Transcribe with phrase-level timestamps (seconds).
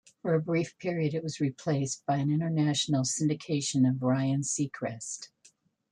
[0.23, 5.29] For a brief period it was replaced by an international syndication of Ryan Seacrest.